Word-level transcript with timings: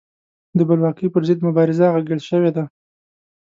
د 0.57 0.59
بلواکۍ 0.69 1.07
پر 1.13 1.23
ضد 1.27 1.39
مبارزه 1.47 1.85
اغږل 1.97 2.21
شوې 2.29 2.51
ده. 2.55 2.63